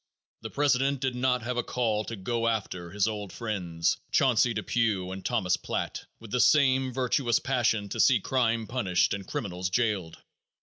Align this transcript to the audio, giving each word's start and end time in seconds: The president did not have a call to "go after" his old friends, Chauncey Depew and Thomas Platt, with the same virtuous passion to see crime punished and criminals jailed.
The 0.41 0.49
president 0.49 0.99
did 0.99 1.13
not 1.13 1.43
have 1.43 1.57
a 1.57 1.63
call 1.63 2.05
to 2.05 2.15
"go 2.15 2.47
after" 2.47 2.89
his 2.89 3.07
old 3.07 3.31
friends, 3.31 3.97
Chauncey 4.11 4.51
Depew 4.51 5.11
and 5.11 5.23
Thomas 5.23 5.57
Platt, 5.57 6.07
with 6.19 6.31
the 6.31 6.39
same 6.39 6.91
virtuous 6.91 7.37
passion 7.37 7.87
to 7.89 7.99
see 7.99 8.19
crime 8.19 8.65
punished 8.65 9.13
and 9.13 9.27
criminals 9.27 9.69
jailed. 9.69 10.17